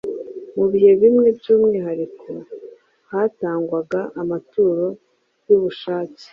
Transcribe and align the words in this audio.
Mu 0.55 0.65
bihe 0.71 0.91
bimwe 1.01 1.27
by’umwihariko 1.37 2.29
hatangwaga 3.11 4.01
amaturo 4.21 4.85
y’ubushake. 5.47 6.23